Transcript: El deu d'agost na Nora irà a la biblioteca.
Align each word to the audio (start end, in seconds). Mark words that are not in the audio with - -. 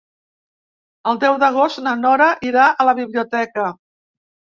El 1.11 1.19
deu 1.23 1.35
d'agost 1.43 1.81
na 1.87 1.93
Nora 2.05 2.29
irà 2.47 2.65
a 2.71 2.87
la 2.89 2.95
biblioteca. 3.01 3.67